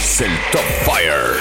es 0.00 0.20
el 0.22 0.30
Top 0.50 0.62
Fire. 0.84 1.36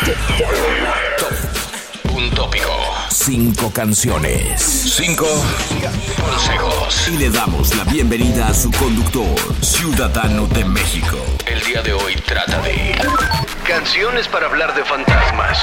Un 2.14 2.30
tópico. 2.32 2.70
Cinco 3.10 3.72
canciones. 3.72 4.62
Cinco 4.62 5.26
consejos. 6.18 7.08
Y 7.08 7.18
le 7.18 7.30
damos 7.30 7.74
la 7.76 7.86
bienvenida 7.86 8.48
a 8.48 8.54
su 8.54 8.70
conductor, 8.72 9.36
ciudadano 9.62 10.46
de 10.48 10.66
México. 10.66 11.18
El 11.46 11.62
día 11.62 11.82
de 11.82 11.94
hoy 11.94 12.16
trata 12.28 12.60
de... 12.62 12.98
Canciones 13.66 14.28
para 14.28 14.48
hablar 14.48 14.76
de 14.76 14.84
fantasmas. 14.84 15.58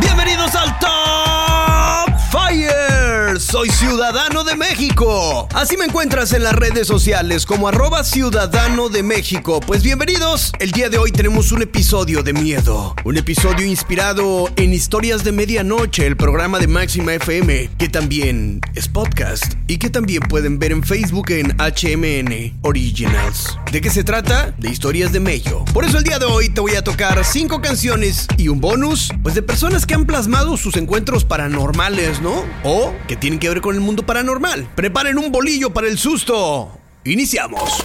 Bienvenidos 0.00 0.54
al 0.54 0.78
Top 0.78 2.18
Fire. 2.30 2.95
Soy 3.38 3.68
ciudadano 3.68 4.44
de 4.44 4.56
México. 4.56 5.48
Así 5.54 5.76
me 5.76 5.84
encuentras 5.84 6.32
en 6.32 6.42
las 6.42 6.54
redes 6.54 6.86
sociales 6.86 7.44
como 7.44 7.68
arroba 7.68 8.02
ciudadano 8.02 8.88
de 8.88 9.02
México. 9.02 9.60
Pues 9.60 9.82
bienvenidos. 9.82 10.52
El 10.58 10.70
día 10.70 10.88
de 10.88 10.96
hoy 10.96 11.12
tenemos 11.12 11.52
un 11.52 11.60
episodio 11.60 12.22
de 12.22 12.32
miedo. 12.32 12.94
Un 13.04 13.18
episodio 13.18 13.66
inspirado 13.66 14.48
en 14.56 14.72
Historias 14.72 15.22
de 15.22 15.32
Medianoche, 15.32 16.06
el 16.06 16.16
programa 16.16 16.58
de 16.58 16.66
Máxima 16.66 17.14
FM, 17.14 17.70
que 17.78 17.88
también 17.88 18.60
es 18.74 18.88
podcast 18.88 19.54
y 19.66 19.78
que 19.78 19.90
también 19.90 20.22
pueden 20.22 20.58
ver 20.58 20.72
en 20.72 20.82
Facebook 20.82 21.30
en 21.30 21.56
HMN 21.58 22.58
Originals. 22.62 23.58
¿De 23.70 23.80
qué 23.80 23.90
se 23.90 24.04
trata? 24.04 24.54
De 24.56 24.70
historias 24.70 25.12
de 25.12 25.20
Mello. 25.20 25.64
Por 25.74 25.84
eso 25.84 25.98
el 25.98 26.04
día 26.04 26.18
de 26.18 26.24
hoy 26.24 26.48
te 26.48 26.60
voy 26.60 26.76
a 26.76 26.84
tocar 26.84 27.22
cinco 27.24 27.60
canciones 27.60 28.26
y 28.38 28.48
un 28.48 28.60
bonus, 28.60 29.12
pues 29.22 29.34
de 29.34 29.42
personas 29.42 29.84
que 29.84 29.94
han 29.94 30.06
plasmado 30.06 30.56
sus 30.56 30.76
encuentros 30.76 31.24
paranormales, 31.24 32.20
¿no? 32.22 32.44
O 32.64 32.94
que 33.08 33.16
tienen 33.26 33.40
que 33.40 33.48
ver 33.48 33.60
con 33.60 33.74
el 33.74 33.80
mundo 33.80 34.06
paranormal. 34.06 34.68
Preparen 34.76 35.18
un 35.18 35.32
bolillo 35.32 35.70
para 35.70 35.88
el 35.88 35.98
susto. 35.98 36.70
Iniciamos. 37.02 37.84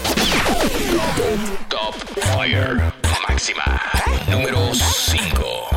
Top 1.67 1.95
Fire. 2.35 2.93
Máxima. 3.27 3.81
Número 4.29 4.71
5. 4.71 5.69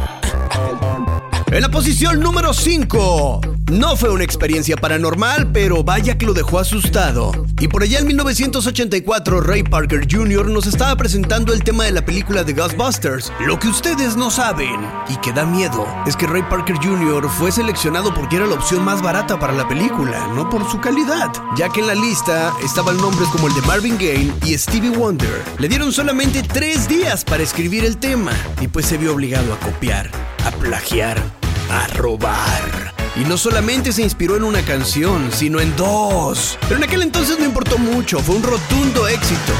En 1.50 1.62
la 1.62 1.70
posición 1.70 2.20
número 2.20 2.52
5. 2.52 3.53
No 3.70 3.97
fue 3.97 4.11
una 4.11 4.25
experiencia 4.25 4.77
paranormal, 4.77 5.51
pero 5.51 5.83
vaya 5.83 6.19
que 6.19 6.27
lo 6.27 6.34
dejó 6.34 6.59
asustado. 6.59 7.33
Y 7.59 7.69
por 7.69 7.83
allá 7.83 7.98
en 7.98 8.07
1984, 8.07 9.41
Ray 9.41 9.62
Parker 9.62 10.07
Jr. 10.11 10.51
nos 10.51 10.67
estaba 10.67 10.95
presentando 10.97 11.53
el 11.53 11.65
tema 11.65 11.85
de 11.85 11.92
la 11.92 12.05
película 12.05 12.45
de 12.45 12.53
Ghostbusters. 12.53 13.33
Lo 13.41 13.59
que 13.59 13.69
ustedes 13.69 14.17
no 14.17 14.31
saben 14.31 14.81
y 15.09 15.17
que 15.17 15.33
da 15.33 15.47
miedo 15.47 15.87
es 16.07 16.15
que 16.15 16.27
Ray 16.27 16.42
Parker 16.42 16.77
Jr. 16.77 17.29
fue 17.31 17.51
seleccionado 17.51 18.12
porque 18.12 18.37
era 18.37 18.47
la 18.47 18.55
opción 18.55 18.85
más 18.85 19.01
barata 19.01 19.39
para 19.39 19.55
la 19.55 19.67
película, 19.67 20.29
no 20.35 20.51
por 20.51 20.70
su 20.70 20.79
calidad, 20.81 21.33
ya 21.57 21.70
que 21.70 21.81
en 21.81 21.87
la 21.87 21.95
lista 21.95 22.53
estaban 22.62 22.98
nombres 22.98 23.29
como 23.31 23.48
el 23.48 23.55
de 23.55 23.62
Marvin 23.62 23.97
Gaye 23.97 24.33
y 24.45 24.59
Stevie 24.59 24.91
Wonder. 24.91 25.42
Le 25.59 25.69
dieron 25.69 25.91
solamente 25.91 26.42
tres 26.42 26.87
días 26.87 27.25
para 27.25 27.42
escribir 27.42 27.87
el 27.87 27.97
tema 27.97 28.33
y 28.61 28.69
pues 28.69 28.85
se 28.85 28.98
vio 28.98 29.15
obligado 29.15 29.55
a 29.55 29.59
copiar, 29.59 30.11
a 30.45 30.51
plagiar, 30.51 31.17
a 31.70 31.87
robar. 31.97 32.83
Y 33.17 33.20
no 33.20 33.37
solamente 33.37 33.93
se 33.93 34.03
inspiró 34.03 34.37
en 34.37 34.43
una 34.43 34.62
canción, 34.62 35.31
sino 35.31 35.61
en 35.61 35.75
dos. 35.77 36.59
Pero 36.62 36.77
en 36.77 36.84
aquel 36.84 37.03
entonces 37.03 37.39
no 37.39 37.45
importó 37.45 37.79
mucho, 37.79 38.19
fue 38.19 38.34
un 38.34 38.43
rotundo 38.43 39.07
éxito. 39.07 39.53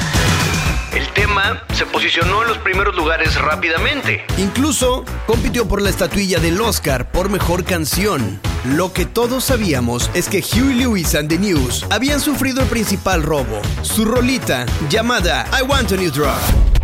El 0.93 1.09
tema 1.13 1.63
se 1.73 1.87
posicionó 1.87 2.43
en 2.43 2.49
los 2.49 2.59
primeros 2.59 2.95
lugares 2.97 3.35
rápidamente. 3.41 4.25
Incluso 4.39 5.05
compitió 5.27 5.67
por 5.67 5.83
la 5.83 5.91
estatuilla 5.91 6.41
del 6.41 6.61
Oscar 6.61 7.11
por 7.11 7.29
mejor 7.29 7.65
canción. 7.65 8.41
Lo 8.65 8.93
que 8.93 9.05
todos 9.05 9.45
sabíamos 9.45 10.11
es 10.15 10.29
que 10.29 10.43
Huey 10.43 10.75
Lewis 10.75 11.15
and 11.15 11.29
the 11.29 11.39
News 11.39 11.85
habían 11.91 12.21
sufrido 12.21 12.61
el 12.61 12.69
principal 12.69 13.23
robo, 13.23 13.61
su 13.83 14.05
rolita 14.05 14.67
llamada 14.89 15.47
I 15.53 15.63
Want 15.63 15.93
a 15.93 15.97
New 15.97 16.11
Drug 16.11 16.84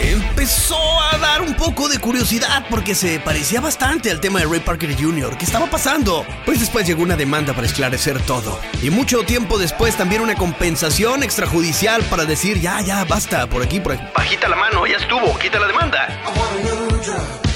empezó 0.00 0.78
a 1.00 1.18
dar 1.18 1.42
un 1.42 1.54
poco 1.54 1.88
de 1.88 1.98
curiosidad 1.98 2.64
porque 2.70 2.94
se 2.94 3.20
parecía 3.20 3.60
bastante 3.60 4.10
al 4.10 4.20
tema 4.20 4.40
de 4.40 4.46
Ray 4.46 4.60
Parker 4.60 4.94
Jr. 4.94 5.36
¿Qué 5.36 5.44
estaba 5.44 5.66
pasando? 5.66 6.24
Pues 6.44 6.60
después 6.60 6.86
llegó 6.86 7.02
una 7.02 7.16
demanda 7.16 7.52
para 7.52 7.66
esclarecer 7.66 8.20
todo. 8.22 8.58
Y 8.82 8.90
mucho 8.90 9.24
tiempo 9.24 9.58
después 9.58 9.96
también 9.96 10.22
una 10.22 10.34
compensación 10.34 11.22
extrajudicial 11.22 12.02
para 12.04 12.24
decir, 12.24 12.60
ya, 12.60 12.80
ya, 12.80 13.04
basta, 13.04 13.46
por 13.46 13.62
aquí, 13.62 13.80
por 13.80 13.92
aquí. 13.92 14.04
Bajita 14.14 14.48
la 14.48 14.56
mano, 14.56 14.86
ya 14.86 14.96
estuvo, 14.96 15.36
quita 15.38 15.58
la 15.58 15.66
demanda. 15.66 17.47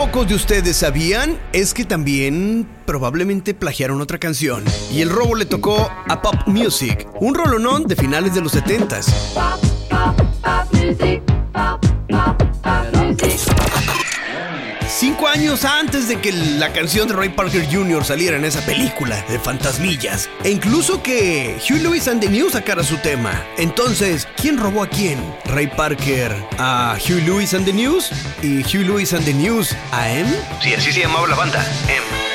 Pocos 0.00 0.26
de 0.26 0.34
ustedes 0.34 0.78
sabían 0.78 1.38
es 1.52 1.74
que 1.74 1.84
también 1.84 2.66
probablemente 2.86 3.52
plagiaron 3.52 4.00
otra 4.00 4.16
canción. 4.16 4.64
Y 4.90 5.02
el 5.02 5.10
robo 5.10 5.34
le 5.34 5.44
tocó 5.44 5.90
a 6.08 6.22
Pop 6.22 6.36
Music, 6.46 7.06
un 7.20 7.34
rolonón 7.34 7.84
de 7.84 7.96
finales 7.96 8.34
de 8.34 8.40
los 8.40 8.54
70s. 8.54 9.12
Cinco 15.00 15.28
años 15.28 15.64
antes 15.64 16.08
de 16.08 16.20
que 16.20 16.30
la 16.30 16.74
canción 16.74 17.08
de 17.08 17.14
Ray 17.14 17.30
Parker 17.30 17.66
Jr. 17.72 18.04
saliera 18.04 18.36
en 18.36 18.44
esa 18.44 18.60
película 18.66 19.24
de 19.30 19.38
fantasmillas. 19.38 20.28
E 20.44 20.50
incluso 20.50 21.02
que 21.02 21.56
Hugh 21.66 21.80
Lewis 21.80 22.06
and 22.06 22.20
the 22.20 22.28
News 22.28 22.52
sacara 22.52 22.84
su 22.84 22.98
tema. 22.98 23.42
Entonces, 23.56 24.28
¿quién 24.36 24.58
robó 24.58 24.82
a 24.82 24.88
quién? 24.90 25.18
¿Ray 25.46 25.68
Parker 25.68 26.36
a 26.58 26.98
Hugh 26.98 27.22
Lewis 27.24 27.54
and 27.54 27.64
the 27.64 27.72
News? 27.72 28.10
¿Y 28.42 28.58
Hugh 28.58 28.84
Lewis 28.84 29.14
and 29.14 29.24
the 29.24 29.32
News 29.32 29.74
a 29.90 30.12
M? 30.12 30.30
Sí, 30.62 30.74
así 30.74 30.92
se 30.92 31.00
llamaba 31.00 31.26
la 31.26 31.34
banda, 31.34 31.66
M. 31.88 32.29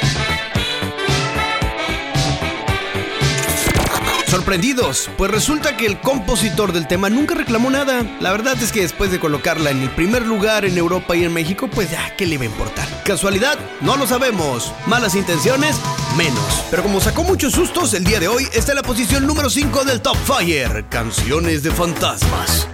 Sorprendidos, 4.36 5.10
pues 5.18 5.32
resulta 5.32 5.78
que 5.78 5.86
el 5.86 5.98
compositor 6.02 6.74
del 6.74 6.90
tema 6.90 7.10
nunca 7.10 7.36
reclamó 7.36 7.70
nada. 7.70 8.04
La 8.20 8.34
verdad 8.34 8.62
es 8.62 8.74
que 8.74 8.82
después 8.82 9.10
de 9.10 9.18
colocarla 9.18 9.70
en 9.70 9.82
el 9.82 9.90
primer 9.92 10.26
lugar 10.26 10.66
en 10.66 10.78
Europa 10.78 11.16
y 11.16 11.24
en 11.24 11.32
México, 11.32 11.70
pues 11.74 11.90
ya, 11.90 12.14
¿qué 12.18 12.26
le 12.26 12.36
iba 12.36 12.44
a 12.44 12.48
importar? 12.48 12.86
¿Casualidad? 13.06 13.58
No 13.80 13.96
lo 13.96 14.06
sabemos. 14.06 14.74
¿Malas 14.88 15.16
intenciones? 15.16 15.78
Menos. 16.18 16.66
Pero 16.70 16.84
como 16.84 17.00
sacó 17.00 17.24
muchos 17.24 17.54
sustos, 17.54 17.94
el 17.94 18.04
día 18.04 18.20
de 18.20 18.28
hoy 18.28 18.46
está 18.52 18.74
en 18.74 18.76
la 18.76 18.84
posición 18.84 19.26
número 19.26 19.50
5 19.50 19.86
del 19.86 20.02
Top 20.02 20.18
Fire, 20.18 20.84
Canciones 20.90 21.64
de 21.64 21.72
Fantasmas. 21.72 22.68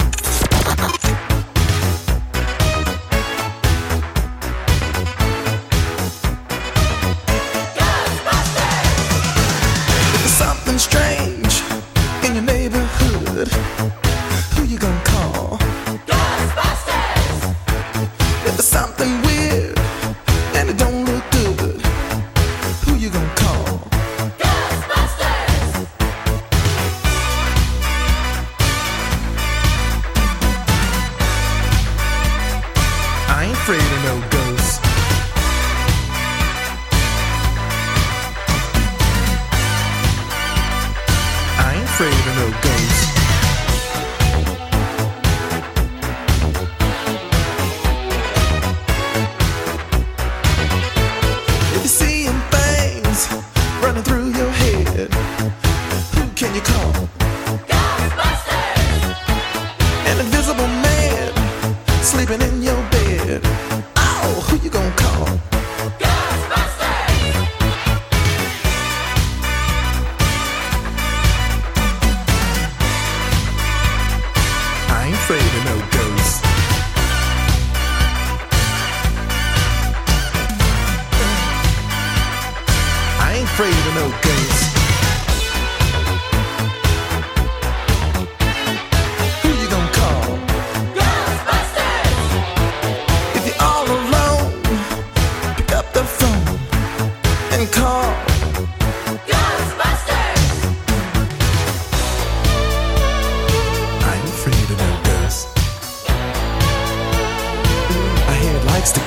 likes 108.82 108.94
to. 108.94 109.02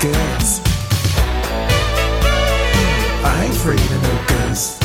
I 3.25 3.45
ain't 3.45 3.57
afraid 3.57 3.81
of 3.81 4.03
no 4.03 4.25
ghosts. 4.29 4.84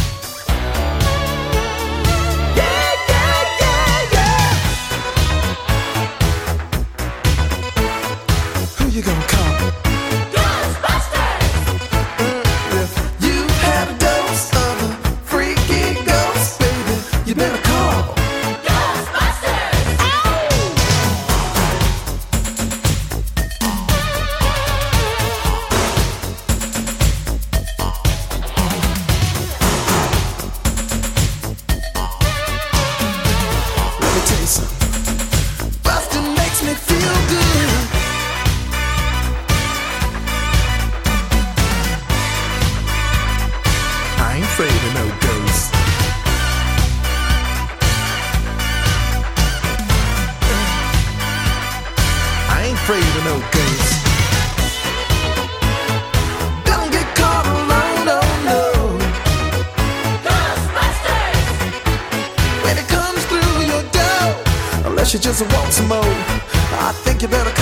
You 65.14 65.20
just 65.20 65.42
want 65.42 65.74
some 65.74 65.88
more, 65.88 66.04
I 66.04 66.92
think 67.04 67.24
you 67.24 67.28
better 67.28 67.59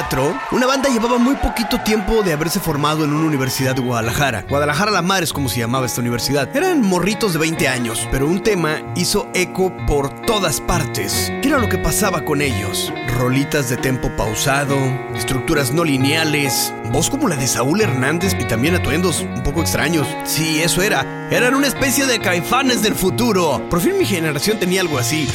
2004, 0.00 0.40
una 0.52 0.66
banda 0.66 0.88
llevaba 0.88 1.18
muy 1.18 1.34
poquito 1.36 1.78
tiempo 1.80 2.22
de 2.22 2.32
haberse 2.32 2.58
formado 2.58 3.04
en 3.04 3.12
una 3.12 3.26
universidad 3.26 3.74
de 3.74 3.82
Guadalajara. 3.82 4.44
Guadalajara 4.48 4.90
La 4.90 5.02
Mar 5.02 5.22
es 5.22 5.32
como 5.32 5.48
se 5.48 5.60
llamaba 5.60 5.86
esta 5.86 6.00
universidad. 6.00 6.48
Eran 6.56 6.80
morritos 6.80 7.34
de 7.34 7.38
20 7.40 7.68
años, 7.68 8.08
pero 8.10 8.26
un 8.26 8.42
tema 8.42 8.78
hizo 8.96 9.28
eco 9.34 9.72
por 9.86 10.08
todas 10.22 10.60
partes. 10.60 11.30
¿Qué 11.42 11.48
era 11.48 11.58
lo 11.58 11.68
que 11.68 11.76
pasaba 11.76 12.24
con 12.24 12.40
ellos? 12.40 12.92
Rolitas 13.18 13.68
de 13.68 13.76
tempo 13.76 14.10
pausado, 14.16 14.76
estructuras 15.14 15.72
no 15.72 15.84
lineales, 15.84 16.72
voz 16.92 17.10
como 17.10 17.28
la 17.28 17.36
de 17.36 17.46
Saúl 17.46 17.82
Hernández 17.82 18.34
y 18.38 18.46
también 18.46 18.76
atuendos 18.76 19.20
un 19.20 19.42
poco 19.42 19.60
extraños. 19.60 20.06
Sí, 20.24 20.62
eso 20.62 20.82
era. 20.82 21.28
Eran 21.30 21.54
una 21.54 21.66
especie 21.66 22.06
de 22.06 22.20
caifanes 22.20 22.82
del 22.82 22.94
futuro. 22.94 23.62
Por 23.68 23.80
fin 23.80 23.98
mi 23.98 24.06
generación 24.06 24.58
tenía 24.58 24.80
algo 24.80 24.98
así. 24.98 25.28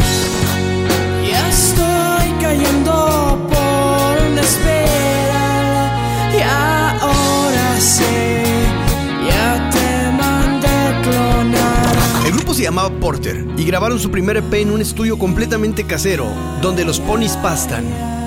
Ya 1.29 1.49
estoy 1.49 2.31
cayendo 2.41 3.47
llamaba 12.65 12.89
Porter 12.99 13.45
y 13.57 13.63
grabaron 13.63 13.99
su 13.99 14.09
primer 14.09 14.37
EP 14.37 14.53
en 14.55 14.71
un 14.71 14.81
estudio 14.81 15.19
completamente 15.19 15.85
casero, 15.85 16.25
donde 16.63 16.83
los 16.83 16.99
ponis 16.99 17.37
pastan. 17.37 17.85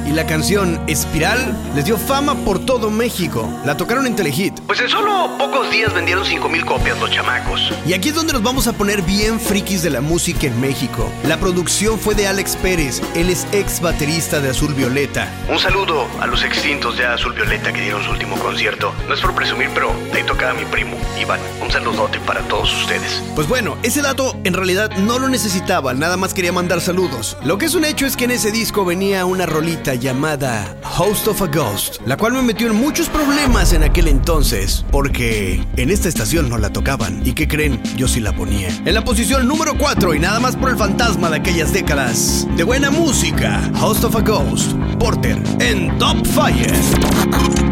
Y 0.09 0.13
la 0.13 0.25
canción 0.25 0.81
Espiral 0.87 1.55
les 1.75 1.85
dio 1.85 1.99
fama 1.99 2.35
por 2.35 2.65
todo 2.65 2.89
México. 2.89 3.47
La 3.67 3.77
tocaron 3.77 4.07
en 4.07 4.17
Telehit. 4.17 4.59
Pues 4.63 4.81
en 4.81 4.89
solo 4.89 5.37
pocos 5.37 5.71
días 5.71 5.93
vendieron 5.93 6.25
5000 6.25 6.65
copias 6.65 6.99
los 6.99 7.11
chamacos. 7.11 7.71
Y 7.87 7.93
aquí 7.93 8.09
es 8.09 8.15
donde 8.15 8.33
nos 8.33 8.43
vamos 8.43 8.67
a 8.69 8.73
poner 8.73 9.03
bien 9.03 9.39
frikis 9.39 9.83
de 9.83 9.91
la 9.91 10.01
música 10.01 10.47
en 10.47 10.59
México. 10.63 11.13
La 11.25 11.37
producción 11.37 11.99
fue 11.99 12.15
de 12.15 12.27
Alex 12.27 12.57
Pérez, 12.57 13.03
él 13.15 13.29
es 13.29 13.47
ex 13.53 13.83
baterista 13.83 14.41
de 14.41 14.49
Azul 14.49 14.73
Violeta. 14.73 15.29
Un 15.51 15.59
saludo 15.59 16.07
a 16.21 16.27
los 16.27 16.43
extintos 16.43 16.97
ya 16.97 17.13
Azul 17.13 17.35
Violeta 17.35 17.71
que 17.71 17.83
dieron 17.83 18.03
su 18.03 18.11
último 18.11 18.39
concierto. 18.39 18.95
No 19.09 19.13
es 19.13 19.21
por 19.21 19.35
presumir, 19.35 19.69
pero 19.75 19.93
ahí 20.15 20.23
tocaba 20.23 20.55
mi 20.55 20.65
primo, 20.65 20.97
Iván. 21.21 21.41
Un 21.63 21.71
saludote 21.71 22.19
para 22.21 22.41
todos 22.49 22.73
ustedes. 22.81 23.23
Pues 23.35 23.47
bueno, 23.47 23.77
ese 23.83 24.01
dato 24.01 24.35
en 24.45 24.55
realidad 24.55 24.91
no 24.97 25.19
lo 25.19 25.29
necesitaba, 25.29 25.93
nada 25.93 26.17
más 26.17 26.33
quería 26.33 26.53
mandar 26.53 26.81
saludos. 26.81 27.37
Lo 27.45 27.59
que 27.59 27.67
es 27.67 27.75
un 27.75 27.85
hecho 27.85 28.07
es 28.07 28.17
que 28.17 28.25
en 28.25 28.31
ese 28.31 28.51
disco 28.51 28.87
venía 28.87 29.27
una 29.27 29.45
rolita 29.45 29.98
llamada 29.99 30.77
Host 30.97 31.29
of 31.29 31.43
a 31.43 31.47
Ghost, 31.47 32.01
la 32.07 32.17
cual 32.17 32.33
me 32.33 32.43
metió 32.43 32.69
en 32.69 32.77
muchos 32.77 33.09
problemas 33.09 33.73
en 33.73 33.83
aquel 33.83 34.09
entonces, 34.09 34.85
porque 34.91 35.65
en 35.77 35.91
esta 35.91 36.09
estación 36.09 36.49
no 36.49 36.59
la 36.59 36.71
tocaban. 36.71 37.21
¿Y 37.27 37.33
qué 37.33 37.47
creen? 37.47 37.83
Yo 37.97 38.09
sí 38.09 38.21
la 38.21 38.33
ponía. 38.35 38.69
En 38.69 38.95
la 38.95 39.05
posición 39.05 39.47
número 39.47 39.77
4 39.77 40.15
y 40.15 40.19
nada 40.19 40.41
más 40.41 40.57
por 40.57 40.71
el 40.71 40.77
fantasma 40.77 41.31
de 41.31 41.37
aquellas 41.37 41.73
décadas 41.73 42.47
de 42.57 42.65
buena 42.65 42.91
música, 42.91 43.61
Host 43.81 44.05
of 44.05 44.17
a 44.17 44.21
Ghost, 44.21 44.73
Porter 44.99 45.39
en 45.61 45.97
Top 45.99 46.25
Fire. 46.27 47.68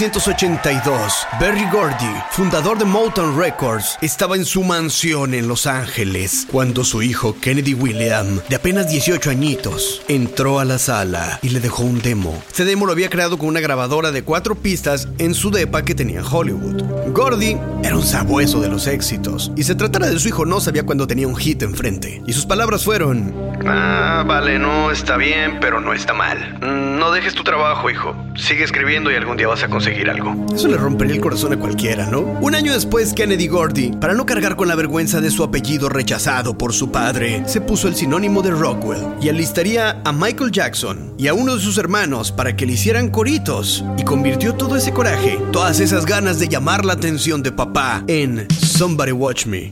1982, 0.00 1.26
Berry 1.38 1.68
Gordy, 1.70 2.22
fundador 2.30 2.78
de 2.78 2.86
Motown 2.86 3.38
Records, 3.38 3.98
estaba 4.00 4.34
en 4.34 4.46
su 4.46 4.64
mansión 4.64 5.34
en 5.34 5.46
Los 5.46 5.66
Ángeles 5.66 6.46
cuando 6.50 6.84
su 6.84 7.02
hijo 7.02 7.36
Kennedy 7.38 7.74
William, 7.74 8.40
de 8.48 8.56
apenas 8.56 8.88
18 8.88 9.28
añitos, 9.28 10.00
entró 10.08 10.58
a 10.58 10.64
la 10.64 10.78
sala 10.78 11.38
y 11.42 11.50
le 11.50 11.60
dejó 11.60 11.82
un 11.82 12.00
demo. 12.00 12.42
Este 12.48 12.64
demo 12.64 12.86
lo 12.86 12.92
había 12.92 13.10
creado 13.10 13.36
con 13.36 13.50
una 13.50 13.60
grabadora 13.60 14.10
de 14.10 14.22
cuatro 14.22 14.54
pistas 14.54 15.06
en 15.18 15.34
su 15.34 15.50
depa 15.50 15.84
que 15.84 15.94
tenía 15.94 16.20
en 16.20 16.26
Hollywood. 16.26 16.82
Gordy 17.12 17.58
era 17.82 17.94
un 17.94 18.02
sabueso 18.02 18.58
de 18.62 18.68
los 18.68 18.86
éxitos 18.86 19.52
y 19.54 19.64
se 19.64 19.74
tratara 19.74 20.08
de 20.08 20.18
su 20.18 20.28
hijo 20.28 20.46
no 20.46 20.60
sabía 20.60 20.86
cuándo 20.86 21.06
tenía 21.06 21.28
un 21.28 21.36
hit 21.36 21.62
enfrente. 21.62 22.22
Y 22.26 22.32
sus 22.32 22.46
palabras 22.46 22.84
fueron: 22.84 23.34
Ah, 23.66 24.24
vale, 24.26 24.58
no 24.58 24.90
está 24.90 25.18
bien, 25.18 25.58
pero 25.60 25.78
no 25.78 25.92
está 25.92 26.14
mal. 26.14 26.58
Mm, 26.62 26.89
No 27.00 27.10
dejes 27.12 27.34
tu 27.34 27.42
trabajo, 27.42 27.88
hijo. 27.88 28.14
Sigue 28.36 28.62
escribiendo 28.62 29.10
y 29.10 29.14
algún 29.14 29.38
día 29.38 29.48
vas 29.48 29.62
a 29.62 29.68
conseguir 29.68 30.10
algo. 30.10 30.36
Eso 30.54 30.68
le 30.68 30.76
rompería 30.76 31.14
el 31.14 31.22
corazón 31.22 31.54
a 31.54 31.56
cualquiera, 31.56 32.04
¿no? 32.04 32.20
Un 32.20 32.54
año 32.54 32.74
después, 32.74 33.14
Kennedy 33.14 33.48
Gordy, 33.48 33.92
para 33.92 34.12
no 34.12 34.26
cargar 34.26 34.54
con 34.54 34.68
la 34.68 34.74
vergüenza 34.74 35.18
de 35.22 35.30
su 35.30 35.42
apellido 35.42 35.88
rechazado 35.88 36.58
por 36.58 36.74
su 36.74 36.92
padre, 36.92 37.42
se 37.48 37.62
puso 37.62 37.88
el 37.88 37.96
sinónimo 37.96 38.42
de 38.42 38.50
Rockwell 38.50 39.14
y 39.18 39.30
alistaría 39.30 40.02
a 40.04 40.12
Michael 40.12 40.52
Jackson 40.52 41.14
y 41.16 41.28
a 41.28 41.32
uno 41.32 41.56
de 41.56 41.62
sus 41.62 41.78
hermanos 41.78 42.32
para 42.32 42.54
que 42.54 42.66
le 42.66 42.74
hicieran 42.74 43.08
coritos 43.08 43.82
y 43.96 44.04
convirtió 44.04 44.54
todo 44.54 44.76
ese 44.76 44.92
coraje, 44.92 45.38
todas 45.52 45.80
esas 45.80 46.04
ganas 46.04 46.38
de 46.38 46.48
llamar 46.48 46.84
la 46.84 46.92
atención 46.92 47.42
de 47.42 47.50
papá 47.50 48.04
en 48.08 48.46
Somebody 48.50 49.12
Watch 49.12 49.46
Me. 49.46 49.70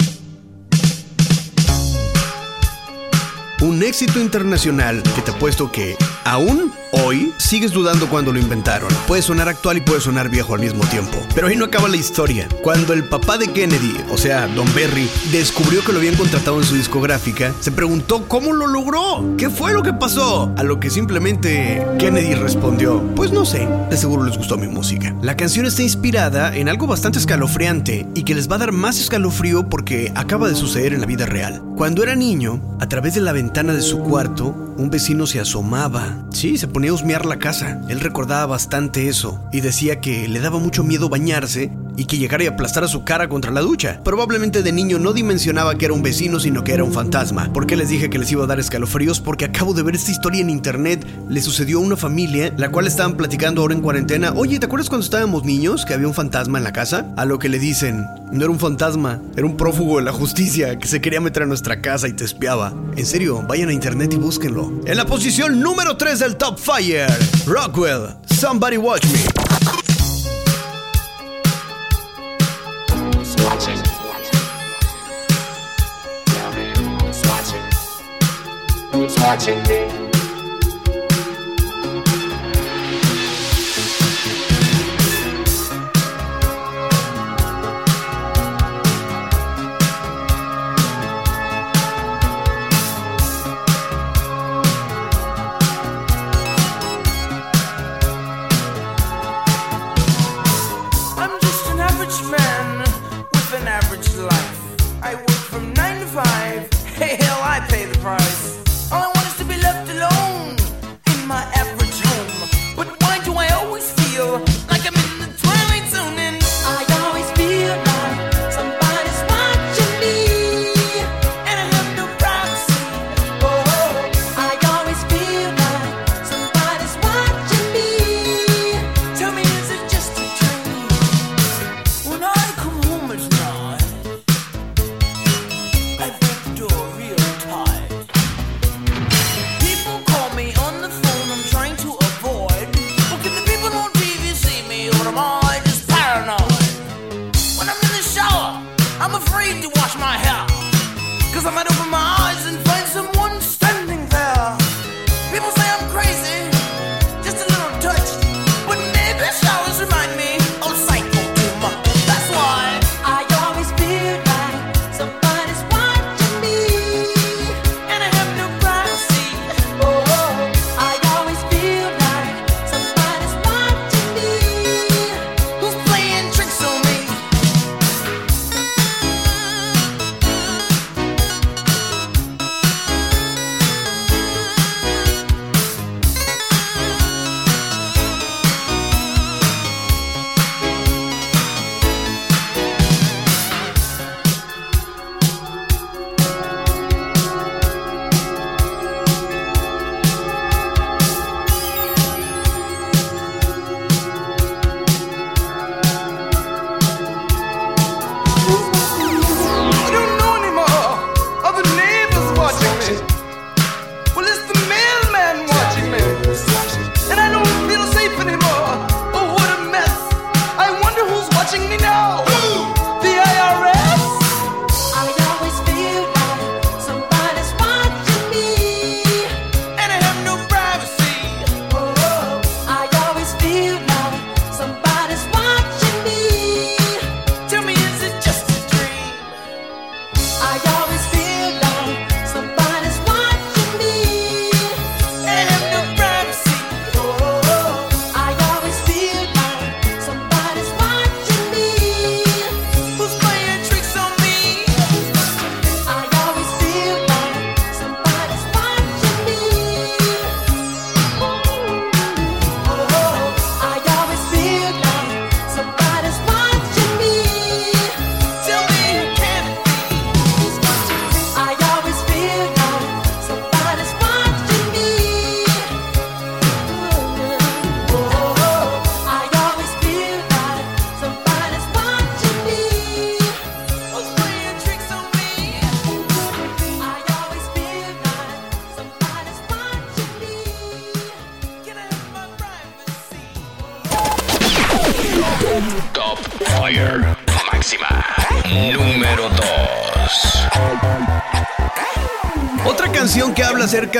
Un 3.60 3.82
éxito 3.82 4.18
internacional 4.18 5.02
que 5.14 5.20
te 5.20 5.32
apuesto 5.32 5.70
que 5.70 5.96
aún 6.24 6.67
hoy 6.92 7.32
sigues 7.38 7.72
dudando 7.72 8.08
cuando 8.08 8.32
lo 8.32 8.38
inventaron. 8.38 8.88
Puede 9.06 9.22
sonar 9.22 9.48
actual 9.48 9.78
y 9.78 9.80
puede 9.80 10.00
sonar 10.00 10.28
viejo 10.28 10.54
al 10.54 10.60
mismo 10.60 10.84
tiempo. 10.86 11.18
Pero 11.34 11.46
ahí 11.46 11.56
no 11.56 11.66
acaba 11.66 11.88
la 11.88 11.96
historia. 11.96 12.48
Cuando 12.62 12.92
el 12.92 13.04
papá 13.04 13.38
de 13.38 13.52
Kennedy, 13.52 13.96
o 14.10 14.16
sea, 14.16 14.46
Don 14.48 14.66
Berry, 14.74 15.08
descubrió 15.30 15.84
que 15.84 15.92
lo 15.92 15.98
habían 15.98 16.16
contratado 16.16 16.58
en 16.58 16.64
su 16.64 16.74
discográfica, 16.74 17.52
se 17.60 17.72
preguntó 17.72 18.26
cómo 18.28 18.52
lo 18.52 18.66
logró. 18.66 19.36
¿Qué 19.36 19.50
fue 19.50 19.72
lo 19.72 19.82
que 19.82 19.92
pasó? 19.92 20.52
A 20.56 20.62
lo 20.62 20.80
que 20.80 20.90
simplemente 20.90 21.86
Kennedy 21.98 22.34
respondió, 22.34 23.02
pues 23.14 23.32
no 23.32 23.44
sé, 23.44 23.68
de 23.90 23.96
seguro 23.96 24.24
les 24.24 24.36
gustó 24.36 24.56
mi 24.56 24.68
música. 24.68 25.14
La 25.22 25.36
canción 25.36 25.66
está 25.66 25.82
inspirada 25.82 26.56
en 26.56 26.68
algo 26.68 26.86
bastante 26.86 27.18
escalofriante 27.18 28.06
y 28.14 28.22
que 28.22 28.34
les 28.34 28.50
va 28.50 28.56
a 28.56 28.60
dar 28.60 28.72
más 28.72 29.00
escalofrío 29.00 29.68
porque 29.68 30.12
acaba 30.14 30.48
de 30.48 30.54
suceder 30.54 30.92
en 30.92 31.00
la 31.00 31.06
vida 31.06 31.26
real. 31.26 31.62
Cuando 31.76 32.02
era 32.02 32.14
niño, 32.14 32.60
a 32.80 32.88
través 32.88 33.14
de 33.14 33.20
la 33.20 33.32
ventana 33.32 33.72
de 33.72 33.82
su 33.82 34.00
cuarto, 34.00 34.74
un 34.78 34.90
vecino 34.90 35.26
se 35.26 35.40
asomaba. 35.40 36.24
Sí, 36.30 36.56
se 36.56 36.68
ponía 36.78 36.92
a 36.92 36.94
husmear 36.94 37.26
la 37.26 37.40
casa. 37.40 37.80
Él 37.88 37.98
recordaba 37.98 38.46
bastante 38.46 39.08
eso 39.08 39.42
y 39.50 39.62
decía 39.62 40.00
que 40.00 40.28
le 40.28 40.38
daba 40.38 40.60
mucho 40.60 40.84
miedo 40.84 41.08
bañarse 41.08 41.72
y 41.96 42.04
que 42.04 42.18
llegara 42.18 42.44
y 42.44 42.46
aplastara 42.46 42.86
su 42.86 43.02
cara 43.02 43.28
contra 43.28 43.50
la 43.50 43.62
ducha. 43.62 44.00
Probablemente 44.04 44.62
de 44.62 44.70
niño 44.70 45.00
no 45.00 45.12
dimensionaba 45.12 45.74
que 45.74 45.86
era 45.86 45.94
un 45.94 46.04
vecino, 46.04 46.38
sino 46.38 46.62
que 46.62 46.74
era 46.74 46.84
un 46.84 46.92
fantasma. 46.92 47.52
¿Por 47.52 47.66
qué 47.66 47.74
les 47.74 47.88
dije 47.88 48.08
que 48.08 48.20
les 48.20 48.30
iba 48.30 48.44
a 48.44 48.46
dar 48.46 48.60
escalofríos? 48.60 49.18
Porque 49.18 49.46
acabo 49.46 49.74
de 49.74 49.82
ver 49.82 49.96
esta 49.96 50.12
historia 50.12 50.40
en 50.40 50.50
internet. 50.50 51.04
Le 51.28 51.40
sucedió 51.40 51.78
a 51.78 51.82
una 51.82 51.96
familia, 51.96 52.54
la 52.56 52.70
cual 52.70 52.86
estaban 52.86 53.16
platicando 53.16 53.62
ahora 53.62 53.74
en 53.74 53.80
cuarentena. 53.80 54.32
Oye, 54.36 54.60
¿te 54.60 54.66
acuerdas 54.66 54.88
cuando 54.88 55.04
estábamos 55.04 55.42
niños 55.42 55.84
que 55.84 55.94
había 55.94 56.06
un 56.06 56.14
fantasma 56.14 56.58
en 56.58 56.64
la 56.64 56.72
casa? 56.72 57.12
A 57.16 57.24
lo 57.24 57.40
que 57.40 57.48
le 57.48 57.58
dicen, 57.58 58.06
no 58.32 58.42
era 58.44 58.50
un 58.50 58.58
fantasma, 58.58 59.20
era 59.36 59.46
un 59.46 59.56
prófugo 59.56 59.98
de 59.98 60.04
la 60.04 60.12
justicia 60.12 60.78
que 60.78 60.88
se 60.88 61.00
quería 61.00 61.20
meter 61.20 61.44
a 61.44 61.46
nuestra 61.46 61.80
casa 61.80 62.08
y 62.08 62.12
te 62.12 62.24
espiaba. 62.24 62.72
En 62.96 63.06
serio, 63.06 63.42
vayan 63.46 63.68
a 63.68 63.72
internet 63.72 64.12
y 64.12 64.16
búsquenlo. 64.16 64.72
En 64.86 64.96
la 64.96 65.06
posición 65.06 65.60
número 65.60 65.96
3 65.96 66.18
del 66.18 66.36
Top 66.36 66.58
Fire, 66.58 67.08
Rockwell, 67.46 68.16
Somebody 68.26 68.76
Watch 68.76 69.04
Me. 69.06 69.48
Me? 79.68 80.07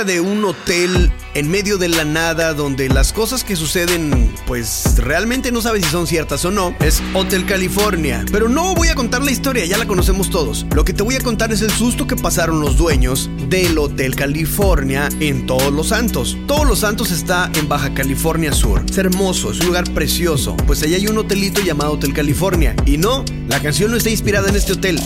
De 0.05 0.21
un 0.21 0.45
hotel 0.45 1.11
en 1.35 1.51
medio 1.51 1.79
de 1.79 1.89
la 1.89 2.05
nada 2.05 2.55
donde 2.55 2.89
las 2.89 3.13
cosas 3.13 3.43
que 3.43 3.57
suceden 3.57 4.33
pues 4.47 4.97
realmente 4.99 5.51
no 5.51 5.61
sabes 5.61 5.85
si 5.85 5.91
son 5.91 6.07
ciertas 6.07 6.45
o 6.45 6.51
no 6.51 6.75
es 6.81 7.03
Hotel 7.15 7.47
California. 7.47 8.25
Pero 8.31 8.49
no 8.49 8.75
voy 8.75 8.89
a 8.89 8.95
contar 8.95 9.23
la 9.23 9.31
historia, 9.31 9.65
ya 9.65 9.79
la 9.79 9.87
conocemos 9.87 10.31
todos. 10.31 10.67
Lo 10.75 10.85
que 10.85 10.93
te 10.93 11.03
voy 11.03 11.17
a 11.17 11.21
contar 11.21 11.53
es 11.53 11.63
el 11.63 11.71
susto 11.71 12.07
que 12.07 12.17
pasaron 12.17 12.61
los 12.61 12.77
dueños 12.77 13.31
del 13.49 13.77
Hotel 13.79 14.15
California 14.15 15.09
en 15.21 15.47
Todos 15.47 15.73
los 15.73 15.89
Santos. 15.89 16.37
Todos 16.47 16.67
los 16.67 16.81
Santos 16.81 17.11
está 17.11 17.51
en 17.55 17.69
Baja 17.69 17.93
California 17.95 18.53
Sur. 18.53 18.85
Es 18.89 18.99
hermoso, 18.99 19.51
es 19.51 19.61
un 19.61 19.67
lugar 19.67 19.93
precioso. 19.93 20.57
Pues 20.67 20.83
allá 20.83 20.97
hay 20.97 21.07
un 21.07 21.19
hotelito 21.19 21.61
llamado 21.61 21.93
Hotel 21.93 22.13
California. 22.13 22.75
Y 22.87 22.99
no, 22.99 23.25
la 23.49 23.61
canción 23.61 23.91
no 23.91 23.97
está 23.97 24.11
inspirada 24.11 24.49
en 24.49 24.57
este 24.57 24.73
hotel. 24.73 25.01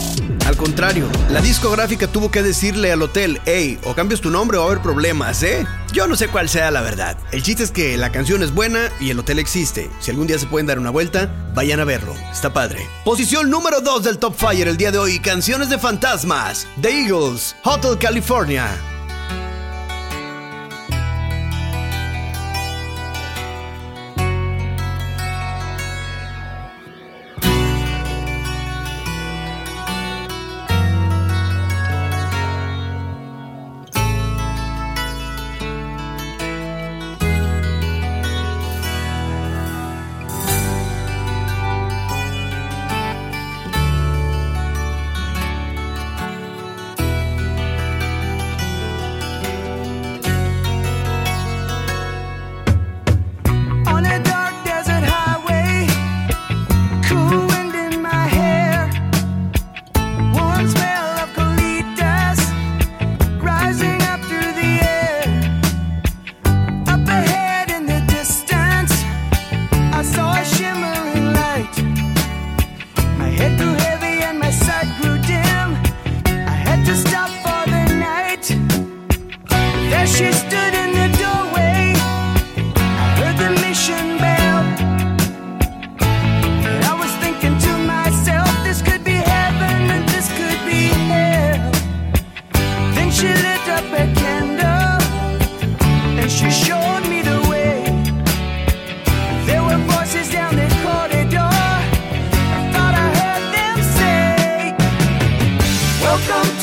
Al 0.53 0.59
contrario, 0.59 1.09
la 1.31 1.41
discográfica 1.41 2.05
tuvo 2.05 2.29
que 2.29 2.43
decirle 2.43 2.91
al 2.91 3.01
hotel, 3.01 3.41
hey, 3.47 3.79
o 3.85 3.95
cambias 3.95 4.21
tu 4.21 4.29
nombre 4.29 4.57
o 4.57 4.61
va 4.61 4.67
a 4.67 4.69
haber 4.69 4.83
problemas, 4.83 5.41
¿eh? 5.41 5.65
Yo 5.91 6.07
no 6.07 6.15
sé 6.15 6.27
cuál 6.27 6.47
sea 6.47 6.69
la 6.69 6.81
verdad. 6.81 7.17
El 7.31 7.41
chiste 7.41 7.63
es 7.63 7.71
que 7.71 7.97
la 7.97 8.11
canción 8.11 8.43
es 8.43 8.53
buena 8.53 8.91
y 8.99 9.09
el 9.09 9.17
hotel 9.17 9.39
existe. 9.39 9.89
Si 9.99 10.11
algún 10.11 10.27
día 10.27 10.37
se 10.37 10.45
pueden 10.45 10.67
dar 10.67 10.77
una 10.77 10.91
vuelta, 10.91 11.33
vayan 11.55 11.79
a 11.79 11.85
verlo. 11.85 12.13
Está 12.31 12.53
padre. 12.53 12.87
Posición 13.03 13.49
número 13.49 13.81
2 13.81 14.03
del 14.03 14.19
Top 14.19 14.35
Fire 14.37 14.67
el 14.67 14.77
día 14.77 14.91
de 14.91 14.99
hoy, 14.99 15.17
canciones 15.17 15.71
de 15.71 15.79
fantasmas. 15.79 16.67
The 16.79 17.01
Eagles, 17.01 17.55
Hotel 17.63 17.97
California. 17.97 18.92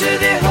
To 0.01 0.17
the 0.17 0.50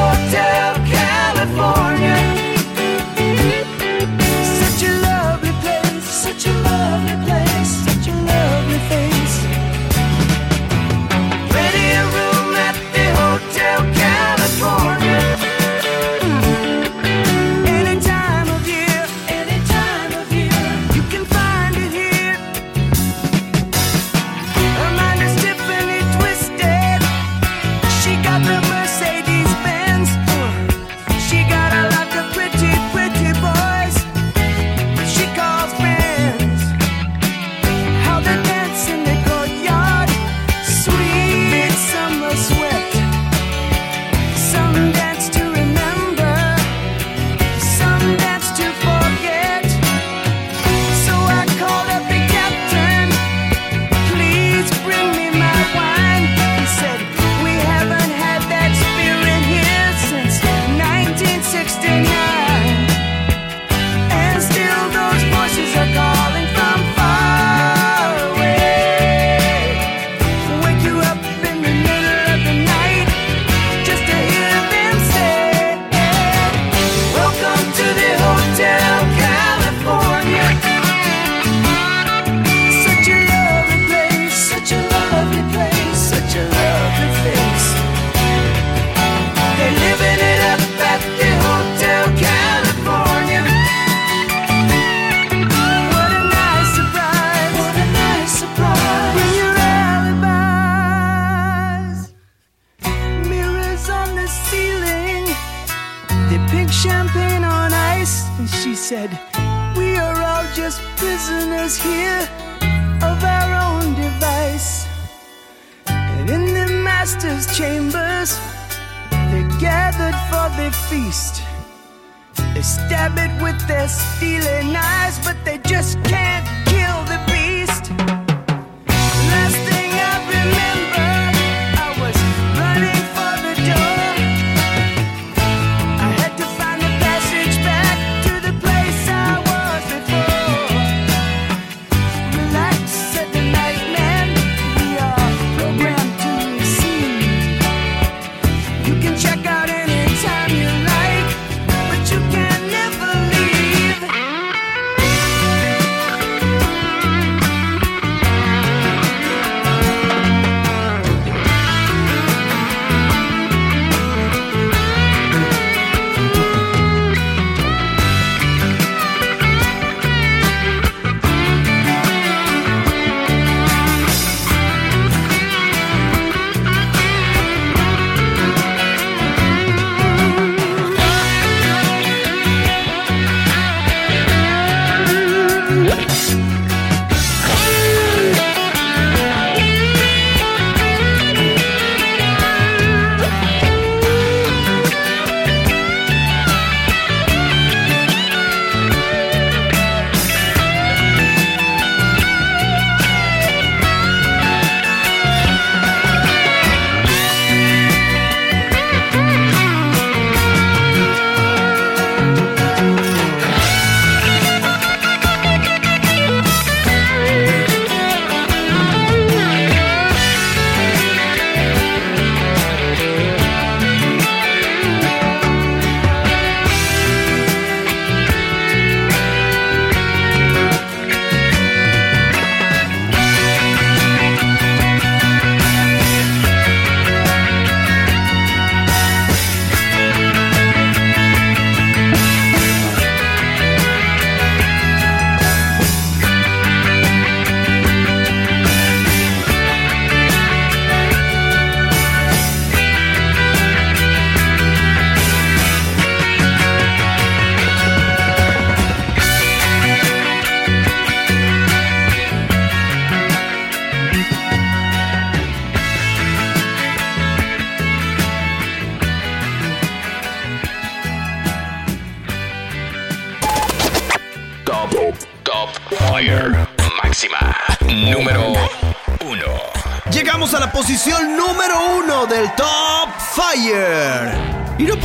with 123.41 123.67
their 123.67 123.87
steely 123.87 124.71
knives, 124.71 125.17
but 125.25 125.35
they 125.43 125.57
just 125.59 126.01
can't 126.03 126.60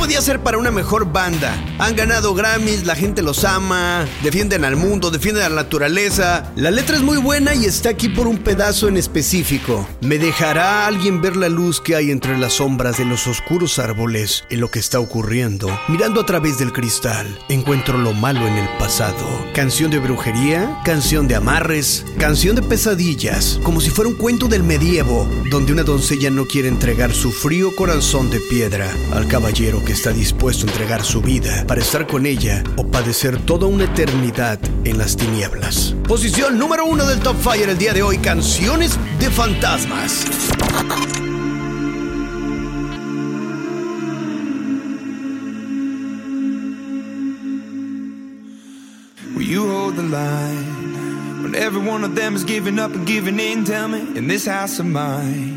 podía 0.07 0.21
ser 0.21 0.39
para 0.39 0.57
una 0.57 0.71
mejor 0.71 1.11
banda. 1.11 1.61
Han 1.79 1.97
ganado 1.97 2.33
Grammys, 2.33 2.85
la 2.85 2.95
gente 2.95 3.21
los 3.21 3.43
ama, 3.43 4.05
defienden 4.23 4.63
al 4.63 4.77
mundo, 4.77 5.11
defienden 5.11 5.43
a 5.43 5.49
la 5.49 5.63
naturaleza. 5.63 6.53
La 6.55 6.71
letra 6.71 6.95
es 6.95 7.01
muy 7.01 7.17
buena 7.17 7.53
y 7.53 7.65
está 7.65 7.89
aquí 7.89 8.07
por 8.07 8.25
un 8.25 8.37
pedazo 8.37 8.87
en 8.87 8.95
específico. 8.95 9.85
¿Me 9.99 10.17
dejará 10.17 10.87
alguien 10.87 11.21
ver 11.21 11.35
la 11.35 11.49
luz 11.49 11.81
que 11.81 11.97
hay 11.97 12.09
entre 12.09 12.37
las 12.37 12.53
sombras 12.53 12.97
de 12.97 13.03
los 13.03 13.27
oscuros 13.27 13.79
árboles 13.79 14.45
en 14.49 14.61
lo 14.61 14.71
que 14.71 14.79
está 14.79 15.01
ocurriendo? 15.01 15.77
Mirando 15.89 16.21
a 16.21 16.25
través 16.25 16.57
del 16.57 16.71
cristal, 16.71 17.27
encuentro 17.49 17.97
lo 17.97 18.13
malo 18.13 18.47
en 18.47 18.53
el 18.53 18.69
pasado. 18.77 19.45
Canción 19.53 19.91
de 19.91 19.99
brujería, 19.99 20.79
canción 20.85 21.27
de 21.27 21.35
amarres, 21.35 22.05
canción 22.17 22.55
de 22.55 22.61
pesadillas, 22.61 23.59
como 23.61 23.81
si 23.81 23.89
fuera 23.89 24.09
un 24.09 24.15
cuento 24.15 24.47
del 24.47 24.63
medievo, 24.63 25.29
donde 25.51 25.73
una 25.73 25.83
doncella 25.83 26.29
no 26.29 26.45
quiere 26.45 26.69
entregar 26.69 27.13
su 27.13 27.33
frío 27.33 27.75
corazón 27.75 28.29
de 28.29 28.39
piedra 28.39 28.89
al 29.11 29.27
caballero 29.27 29.83
que 29.83 29.96
está 29.97 30.11
dispuesto 30.11 30.67
a 30.67 30.69
entregar 30.69 31.03
su 31.03 31.21
vida 31.21 31.65
para 31.67 31.81
estar 31.81 32.05
con 32.05 32.27
ella 32.27 32.63
o 32.75 32.85
padecer 32.85 33.35
toda 33.39 33.65
una 33.65 33.85
eternidad 33.85 34.59
en 34.83 34.99
las 34.99 35.17
tinieblas. 35.17 35.95
Posición 36.07 36.59
número 36.59 36.85
uno 36.85 37.03
del 37.07 37.19
Top 37.19 37.35
Fire 37.41 37.67
el 37.67 37.79
día 37.79 37.93
de 37.93 38.03
hoy, 38.03 38.19
canciones 38.19 38.99
de 39.19 39.31
fantasmas. 39.31 40.27
Will 49.35 49.47
you 49.47 49.67
hold 49.67 49.95
the 49.95 50.03
line 50.03 51.41
when 51.41 51.55
every 51.55 51.81
one 51.81 52.03
of 52.03 52.13
them 52.13 52.35
is 52.35 52.43
giving 52.43 52.77
up 52.77 52.93
and 52.93 53.07
giving 53.07 53.39
in? 53.39 53.65
Tell 53.65 53.87
me, 53.87 54.01
in 54.15 54.27
this 54.27 54.45
house 54.45 54.79
of 54.79 54.85
mine, 54.85 55.56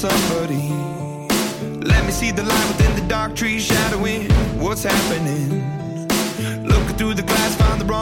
Somebody 0.00 0.68
let 1.84 2.06
me 2.06 2.10
see 2.10 2.30
the 2.30 2.42
light 2.42 2.68
within 2.68 2.94
the 2.96 3.06
dark 3.06 3.36
trees 3.36 3.62
shadowing? 3.62 4.30
What's 4.58 4.84
happening? 4.84 5.59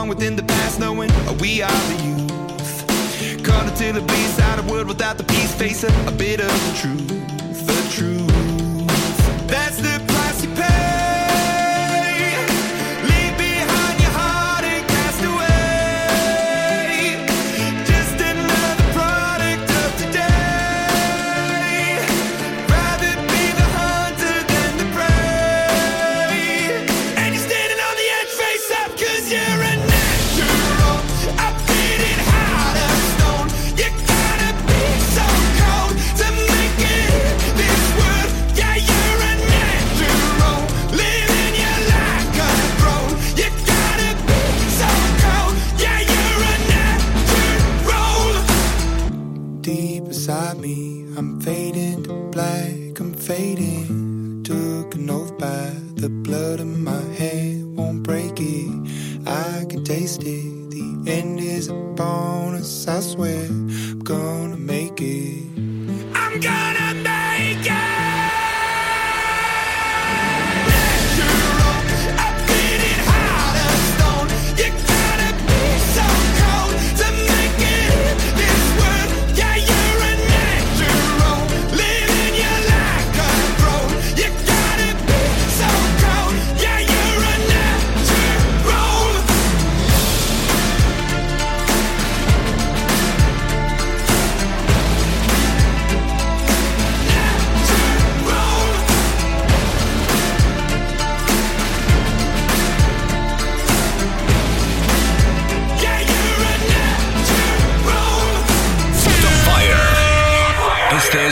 Within 0.09 0.35
the 0.35 0.43
past, 0.43 0.79
knowing 0.79 1.09
we 1.39 1.61
are 1.61 1.81
the 1.91 2.03
youth. 2.03 3.43
Caught 3.45 3.67
until 3.67 3.95
it 3.95 4.07
bleeds 4.07 4.39
out 4.39 4.59
a 4.59 4.63
world 4.63 4.87
without 4.87 5.17
the 5.17 5.23
peace, 5.23 5.53
face 5.53 5.83
a, 5.83 6.07
a 6.07 6.11
bit 6.11 6.41
of 6.41 6.47
the 6.47 6.77
truth, 6.81 7.07
the 7.67 7.79
truth. 7.95 9.47
That's 9.47 9.77
the 9.77 10.03
price 10.07 10.43
you 10.43 10.53
pay. 10.55 10.88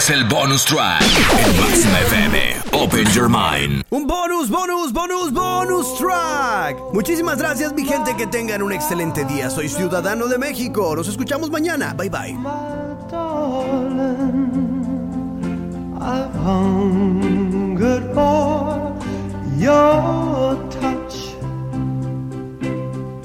Es 0.08 0.10
el 0.12 0.24
bonus 0.26 0.63
track 0.65 1.02
en 1.02 1.58
Máxima 1.60 2.00
FM. 2.00 2.38
Open 2.74 3.06
your 3.13 3.28
mind. 3.28 3.84
Un 3.89 4.06
bonus, 4.06 4.50
bonus, 4.50 4.91
bonus, 4.93 5.32
bonus 5.32 5.98
track. 5.98 6.78
Muchísimas 6.93 7.38
gracias, 7.38 7.74
mi 7.74 7.84
gente. 7.86 8.15
Que 8.15 8.28
tengan 8.28 8.62
un 8.62 8.72
excelente 8.72 9.26
día. 9.26 9.50
Soy 9.50 9.70
Ciudadano 9.70 10.28
de 10.28 10.38
México. 10.38 10.96
Nos 10.96 11.08
escuchamos 11.08 11.50
mañana. 11.50 11.93
Bye 11.93 12.10
bye. 12.10 12.38
I've 16.00 16.36
hungered 16.36 18.13
for 18.13 18.93
your 19.58 20.56
touch 20.70 21.36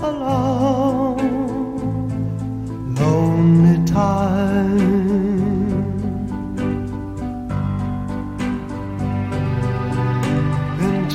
a 0.00 0.10
long, 0.10 1.18
lonely 2.96 3.84
time. 3.84 4.91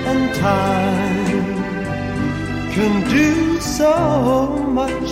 and 0.09 0.23
time 0.35 1.45
can 2.73 2.93
do 3.17 3.59
so 3.61 3.93
much. 4.79 5.11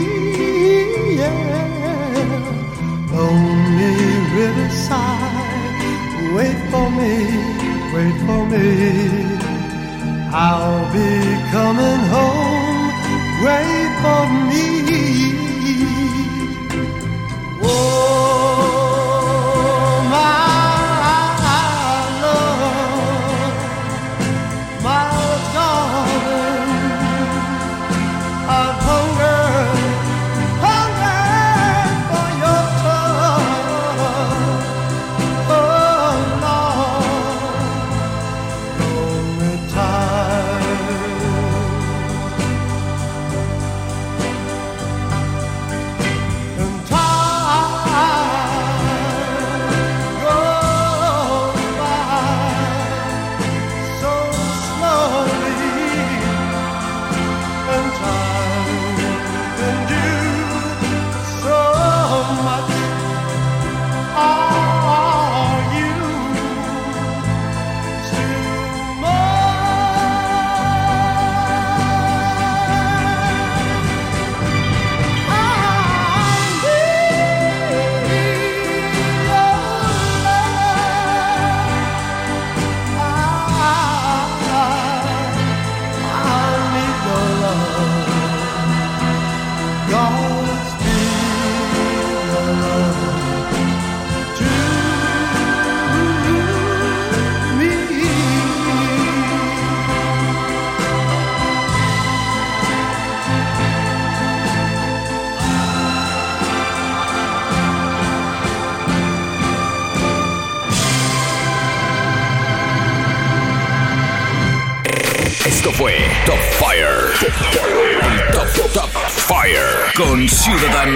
I'll 10.33 10.85
be 10.93 11.11
coming 11.51 12.01
home, 12.07 12.91
wait 13.43 13.70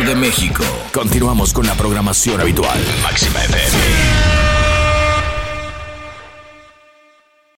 de 0.05 0.15
México. 0.15 0.63
Continuamos 0.93 1.51
con 1.53 1.65
la 1.65 1.73
programación 1.73 2.39
habitual. 2.39 2.79
Máxima 3.03 3.43
FM. 3.43 4.04